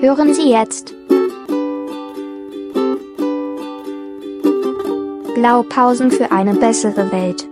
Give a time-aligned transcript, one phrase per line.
[0.00, 0.94] Hören Sie jetzt
[5.34, 7.46] Blaupausen für eine bessere Welt.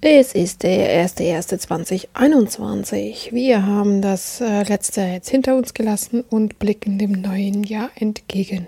[0.00, 3.34] Es ist der 1.1.2021.
[3.34, 8.66] Wir haben das äh, letzte jetzt hinter uns gelassen und blicken dem neuen Jahr entgegen.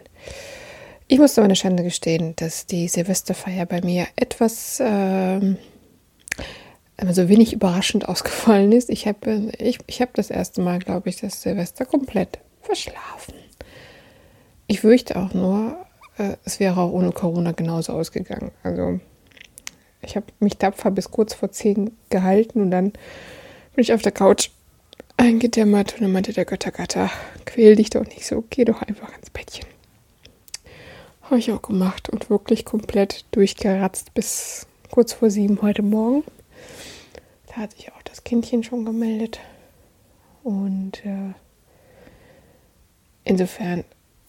[1.09, 5.57] Ich muss meine Schande gestehen, dass die Silvesterfeier bei mir etwas ähm,
[6.97, 8.91] also wenig überraschend ausgefallen ist.
[8.91, 13.35] Ich habe ich, ich hab das erste Mal, glaube ich, das Silvester komplett verschlafen.
[14.67, 15.77] Ich fürchte auch nur,
[16.19, 18.51] äh, es wäre auch ohne Corona genauso ausgegangen.
[18.63, 19.01] Also
[20.03, 24.13] ich habe mich tapfer bis kurz vor zehn gehalten und dann bin ich auf der
[24.13, 24.51] Couch
[25.17, 27.11] eingedämmert und dann meinte der Göttergatter,
[27.45, 29.67] quäl dich doch nicht so, geh doch einfach ins Bettchen.
[31.23, 36.23] Habe ich auch gemacht und wirklich komplett durchgeratzt bis kurz vor sieben heute Morgen.
[37.57, 39.41] Da hat sich auch das Kindchen schon gemeldet.
[40.45, 41.33] Und äh,
[43.25, 43.83] insofern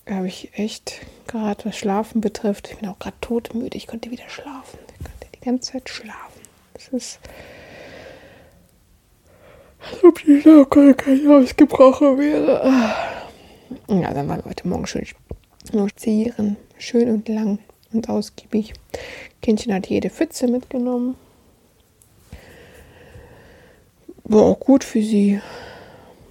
[0.10, 3.76] habe ich echt gerade, was Schlafen betrifft, ich bin auch gerade todmüde.
[3.76, 4.80] Ich konnte wieder schlafen.
[4.88, 6.42] Ich konnte die ganze Zeit schlafen.
[6.74, 7.20] Das ist.
[9.80, 12.96] Als ob die kein ausgebrochen wäre.
[13.90, 15.06] Ja, dann waren wir heute Morgen schön
[15.98, 16.56] zieren.
[16.78, 17.60] Schön und lang
[17.92, 18.74] und ausgiebig.
[19.42, 21.16] Kindchen hat jede Pfütze mitgenommen.
[24.30, 25.40] War auch gut für sie.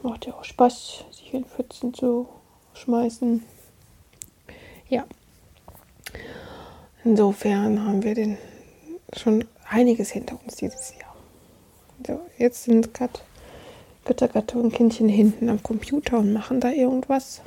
[0.03, 2.29] Macht ja auch Spaß, sich in Pfützen zu
[2.75, 3.43] schmeißen.
[4.91, 5.07] Ja.
[7.05, 8.37] Insofern haben wir den
[9.17, 11.17] schon einiges hinter uns dieses Jahr.
[12.07, 13.19] So, jetzt sind gerade
[14.05, 17.41] Göttergatte und Kindchen hinten am Computer und machen da irgendwas.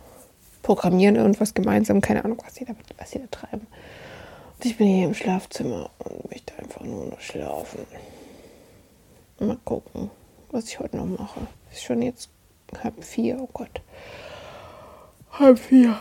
[0.63, 3.67] Programmieren irgendwas gemeinsam, keine Ahnung, was sie da, was sie da treiben.
[4.57, 7.85] Und ich bin hier im Schlafzimmer und möchte einfach nur noch schlafen.
[9.39, 10.09] Mal gucken
[10.51, 11.47] was ich heute noch mache.
[11.71, 12.29] Ist schon jetzt
[12.83, 13.81] halb vier, oh Gott.
[15.31, 15.99] Halb vier.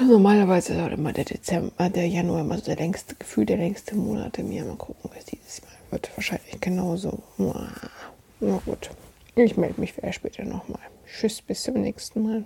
[0.00, 4.38] Normalerweise ist immer der Dezember, der Januar immer so der längste Gefühl, der längste Monat
[4.38, 4.66] im Jahr.
[4.66, 6.10] Mal gucken, was dieses Mal wird.
[6.16, 7.22] Wahrscheinlich genauso.
[7.38, 8.90] Na gut.
[9.36, 10.80] Ich melde mich vielleicht später nochmal.
[11.06, 12.44] Tschüss, bis zum nächsten Mal.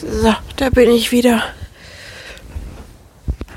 [0.00, 1.44] So, da bin ich wieder.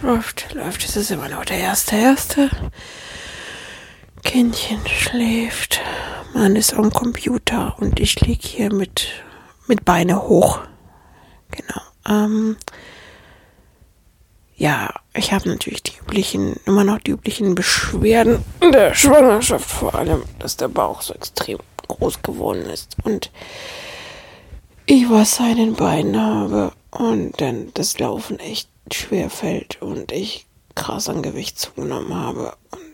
[0.04, 0.86] Läuft, läuft.
[0.86, 2.52] Es ist immer noch der erste, erste.
[4.36, 5.80] Kindchen schläft.
[6.34, 9.08] Man ist am Computer und ich liege hier mit,
[9.66, 10.60] mit Beine hoch.
[11.52, 11.82] Genau.
[12.06, 12.58] Ähm,
[14.58, 18.44] ja, ich habe natürlich die üblichen, immer noch die üblichen Beschwerden
[18.74, 23.32] der Schwangerschaft, vor allem, dass der Bauch so extrem groß geworden ist und
[24.86, 30.46] ich Wasser in den Beinen habe und dann das Laufen echt schwer fällt und ich
[30.76, 32.85] krass an Gewicht zugenommen habe und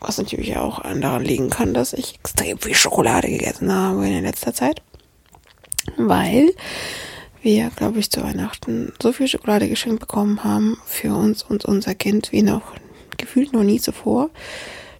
[0.00, 4.54] was natürlich auch daran liegen kann, dass ich extrem viel Schokolade gegessen habe in letzter
[4.54, 4.82] Zeit.
[5.96, 6.52] Weil
[7.42, 11.94] wir, glaube ich, zu Weihnachten so viel Schokolade geschenkt bekommen haben für uns und unser
[11.94, 12.62] Kind wie noch
[13.16, 14.30] gefühlt noch nie zuvor.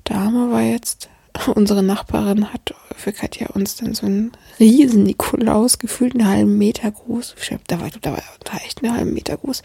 [0.04, 1.08] Dame war jetzt,
[1.54, 6.90] unsere Nachbarin hat für Katja uns dann so einen riesen Nikolaus, gefühlt einen halben Meter
[6.90, 7.34] groß,
[7.66, 8.22] da war, da war,
[8.64, 9.62] echt einen halben Meter groß,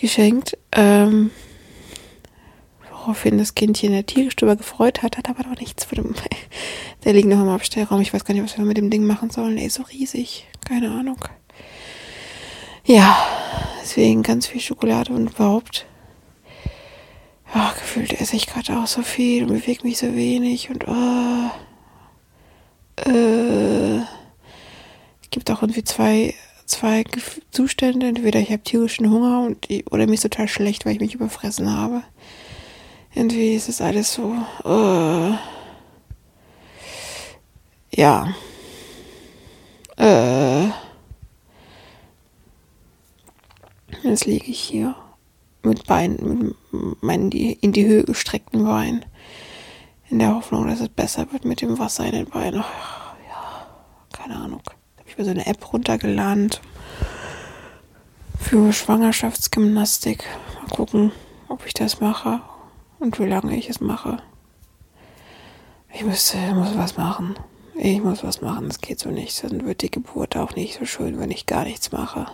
[0.00, 0.56] geschenkt.
[0.72, 1.30] Ähm,
[3.02, 6.14] woraufhin das Kindchen der tierisch drüber gefreut hat, hat aber doch nichts für dem.
[7.04, 8.00] Der liegt noch im Abstellraum.
[8.00, 9.58] Ich weiß gar nicht, was wir mit dem Ding machen sollen.
[9.58, 10.46] Ey, so riesig.
[10.66, 11.18] Keine Ahnung.
[12.84, 13.16] Ja,
[13.82, 15.86] deswegen ganz viel Schokolade und überhaupt.
[17.54, 20.84] Ja, gefühlt esse ich gerade auch so viel und bewege mich so wenig und
[22.96, 26.34] äh, es gibt auch irgendwie zwei,
[26.64, 27.04] zwei
[27.50, 28.06] Zustände.
[28.06, 31.76] Entweder ich habe tierischen Hunger und, oder mir ist total schlecht, weil ich mich überfressen
[31.76, 32.02] habe.
[33.14, 34.34] Irgendwie ist es alles so.
[34.64, 35.36] Uh,
[37.90, 38.34] ja.
[39.96, 40.68] Äh.
[44.02, 44.96] Jetzt liege ich hier
[45.62, 49.04] mit Beinen, mit meinen in die Höhe gestreckten Beinen.
[50.08, 52.64] In der Hoffnung, dass es besser wird mit dem Wasser in den Beinen.
[53.28, 53.66] Ja,
[54.12, 54.62] keine Ahnung.
[54.98, 56.50] Habe ich mir so eine App runtergeladen
[58.38, 60.24] für Schwangerschaftsgymnastik.
[60.60, 61.12] Mal gucken,
[61.48, 62.40] ob ich das mache
[63.02, 64.18] und wie lange ich es mache.
[65.92, 67.34] Ich müsste, muss was machen.
[67.74, 69.42] Ich muss was machen, das geht so nicht.
[69.42, 72.26] Dann wird die Geburt auch nicht so schön, wenn ich gar nichts mache.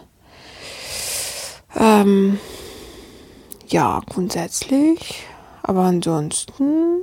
[1.75, 2.39] Ähm,
[3.69, 5.25] ja, grundsätzlich.
[5.63, 7.03] Aber ansonsten.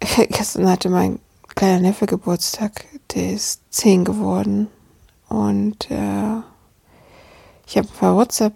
[0.28, 1.18] Gestern hatte mein
[1.54, 2.86] kleiner Neffe Geburtstag.
[3.14, 4.68] Der ist zehn geworden.
[5.28, 6.40] Und äh,
[7.66, 8.52] Ich habe bei WhatsApp,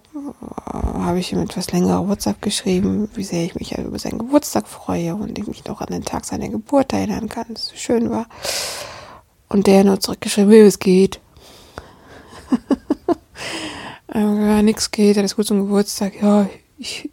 [0.73, 5.15] habe ich ihm etwas länger WhatsApp geschrieben, wie sehr ich mich über seinen Geburtstag freue
[5.15, 8.09] und ich mich noch an den Tag seiner Geburt erinnern kann, dass es so schön
[8.11, 8.27] war.
[9.47, 11.19] Und der nur zurückgeschrieben, wie es geht.
[14.13, 16.21] ja, nichts geht, alles gut zum Geburtstag.
[16.21, 16.47] Ja,
[16.77, 17.09] ich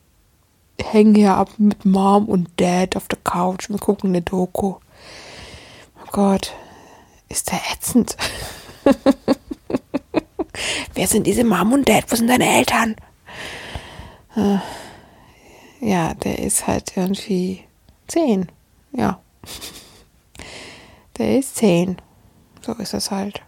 [0.79, 3.71] hänge hier ab mit Mom und Dad auf der Couch.
[3.71, 4.75] Wir gucken eine Doku.
[4.75, 6.53] Oh Gott,
[7.31, 8.17] ist der ätzend.
[10.95, 12.05] Wer sind diese Mom und Dad?
[12.09, 12.97] Wo sind deine Eltern?
[14.37, 14.59] Äh,
[15.81, 17.65] ja, der ist halt irgendwie
[18.07, 18.51] zehn.
[18.93, 19.21] Ja.
[21.19, 21.97] Der ist zehn.
[22.63, 23.43] So ist es halt.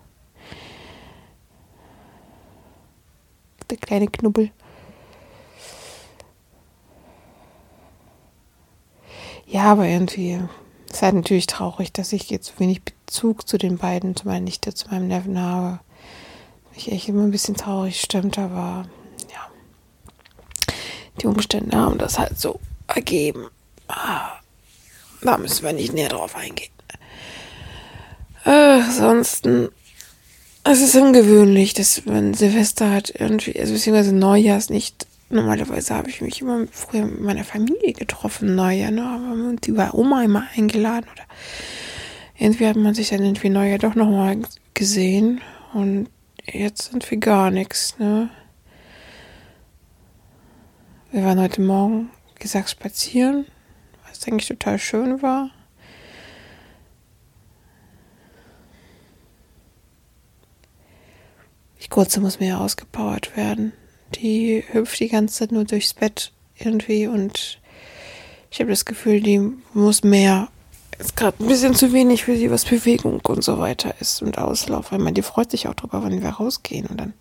[3.70, 4.50] Der kleine Knubbel.
[9.46, 10.38] Ja, aber irgendwie
[10.90, 14.75] ist halt natürlich traurig, dass ich jetzt wenig Bezug zu den beiden, zu meiner Nichte,
[14.75, 15.81] zu meinem Neffen habe
[16.78, 18.86] mich echt immer ein bisschen traurig stimmt, aber
[19.32, 20.72] ja,
[21.20, 23.48] die Umstände haben das halt so ergeben.
[23.88, 24.34] Ah,
[25.22, 26.70] da müssen wir nicht näher drauf eingehen.
[28.44, 29.70] Äh, ansonsten,
[30.62, 35.06] es ist ungewöhnlich, dass man Silvester hat irgendwie, also beziehungsweise Neujahrs nicht.
[35.30, 39.02] Normalerweise habe ich mich immer früher mit meiner Familie getroffen, Neujahr, ne?
[39.02, 41.25] Aber die war Oma immer eingeladen oder
[42.38, 44.38] irgendwie hat man sich dann irgendwie Neujahr doch nochmal
[44.72, 45.42] gesehen
[45.75, 46.08] und
[46.52, 48.30] jetzt sind wir gar nichts, ne?
[51.10, 53.46] Wir waren heute Morgen, wie gesagt, spazieren,
[54.06, 55.50] was eigentlich total schön war.
[61.82, 63.72] Die Kurze muss mir ja ausgepowert werden.
[64.14, 67.60] Die hüpft die ganze Zeit nur durchs Bett irgendwie und
[68.50, 69.40] ich habe das Gefühl, die
[69.72, 70.48] muss mehr
[70.98, 74.38] ist gerade ein bisschen zu wenig für sie, was Bewegung und so weiter ist und
[74.38, 74.92] Auslauf.
[74.92, 77.14] Weil man, die freut sich auch drüber, wenn wir rausgehen und dann.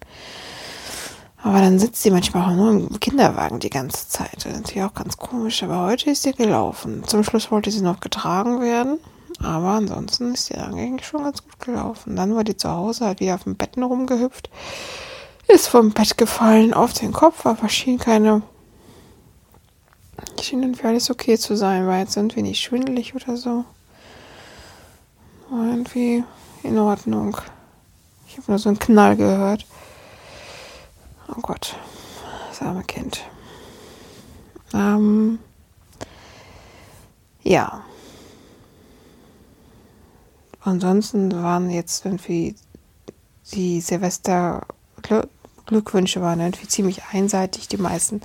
[1.44, 4.35] Aber dann sitzt sie manchmal auch nur im Kinderwagen die ganze Zeit.
[4.38, 5.62] Das ist natürlich auch ganz komisch.
[5.63, 7.03] Aber heute ist sie gelaufen.
[7.06, 9.00] Zum Schluss wollte sie noch getragen werden.
[9.39, 12.15] Aber ansonsten ist sie eigentlich schon ganz gut gelaufen.
[12.15, 14.50] Dann war die zu Hause, hat wieder auf dem Betten rumgehüpft.
[15.47, 18.41] Ist vom Bett gefallen auf den Kopf, aber schien keine
[20.42, 23.66] Schien irgendwie alles okay zu sein, war jetzt irgendwie nicht schwindelig oder so.
[25.50, 26.24] War irgendwie
[26.63, 27.38] in Ordnung.
[28.28, 29.66] Ich habe nur so einen Knall gehört.
[31.30, 31.75] Oh Gott,
[32.50, 33.24] das arme Kind.
[34.74, 35.39] Ähm,
[37.44, 37.83] ja.
[40.62, 42.56] Ansonsten waren jetzt irgendwie
[43.54, 44.66] die Silvester
[45.68, 47.68] Glückwünsche waren irgendwie ziemlich einseitig.
[47.68, 48.22] Die meisten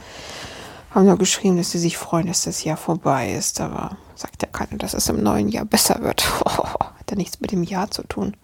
[0.95, 3.61] haben nur geschrieben, dass sie sich freuen, dass das Jahr vorbei ist.
[3.61, 6.25] Aber sagt ja keiner, dass es im neuen Jahr besser wird.
[6.45, 8.37] Hat ja nichts mit dem Jahr zu tun.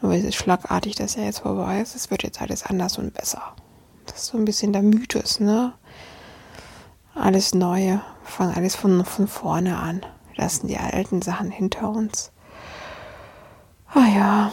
[0.00, 3.14] Nur weil es schlagartig das Jahr jetzt vorbei ist, es wird jetzt alles anders und
[3.14, 3.42] besser.
[4.06, 5.72] Das ist so ein bisschen der Mythos, ne?
[7.14, 8.00] Alles Neue.
[8.24, 10.04] Fangen alles von, von vorne an.
[10.34, 12.30] Wir lassen die alten Sachen hinter uns.
[13.94, 14.52] Ah ja.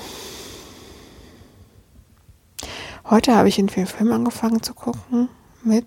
[3.10, 5.27] Heute habe ich einen Film angefangen zu gucken
[5.63, 5.86] mit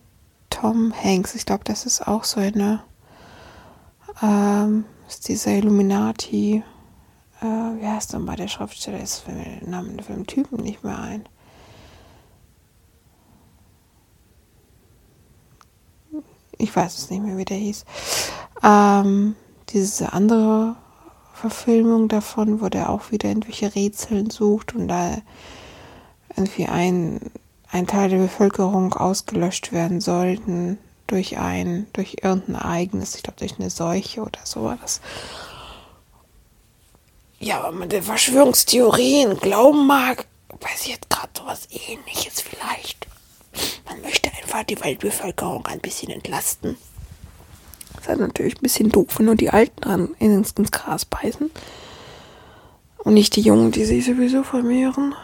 [0.61, 1.35] Tom Hanks.
[1.35, 2.83] Ich glaube, das ist auch so eine,
[4.23, 6.63] ähm, ist dieser Illuminati,
[7.43, 9.03] äh, wie heißt denn bei der Schriftsteller?
[9.03, 11.29] Ist für den Namen den Typen nicht mehr ein.
[16.57, 17.85] Ich weiß es nicht mehr, wie der hieß.
[18.63, 19.37] Ähm,
[19.69, 20.77] diese andere
[21.35, 25.19] Verfilmung davon, wo der auch wieder irgendwelche Rätseln sucht und da
[26.35, 27.21] irgendwie ein
[27.71, 33.59] ein Teil der Bevölkerung ausgelöscht werden sollten durch ein, durch irgendein Ereignis, ich glaube durch
[33.59, 35.01] eine Seuche oder so war das.
[37.39, 40.27] Ja, wenn man den Verschwörungstheorien glauben mag,
[40.59, 43.07] passiert gerade sowas ähnliches vielleicht.
[43.87, 46.77] Man möchte einfach die Weltbevölkerung ein bisschen entlasten.
[47.93, 51.51] Das ist halt natürlich ein bisschen doof, wenn nur die Alten dran ins Gras beißen.
[52.99, 55.15] Und nicht die Jungen, die sich sowieso vermehren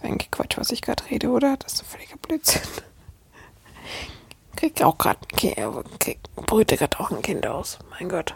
[0.00, 1.56] ist eigentlich Quatsch, was ich gerade rede, oder?
[1.56, 2.62] Das ist ein völliger Blödsinn.
[4.56, 7.78] Kriegt auch gerade ein Kind, brüte gerade auch ein Kind aus.
[7.90, 8.34] Mein Gott.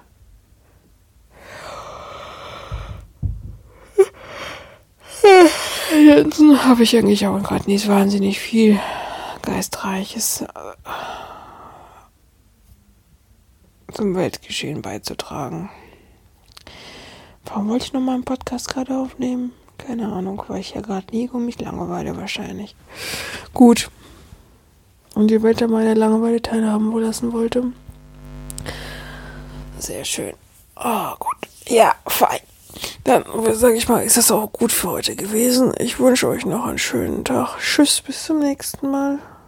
[5.92, 8.78] Ansonsten habe ich eigentlich auch gerade nicht wahnsinnig viel
[9.42, 10.47] Geistreiches äh,
[13.92, 15.71] zum Weltgeschehen beizutragen.
[17.44, 19.52] Warum wollte ich nochmal einen Podcast gerade aufnehmen?
[19.86, 22.74] Keine Ahnung, weil ich ja gerade liege und mich langweile wahrscheinlich.
[23.52, 23.90] Gut.
[25.14, 27.64] Und die Welt an meiner Langeweile teilhaben lassen wollte.
[29.78, 30.32] Sehr schön.
[30.76, 31.36] Oh, gut.
[31.66, 32.40] Ja, fein.
[33.04, 35.72] Dann sage ich mal, ist das auch gut für heute gewesen.
[35.78, 37.58] Ich wünsche euch noch einen schönen Tag.
[37.60, 39.18] Tschüss, bis zum nächsten Mal.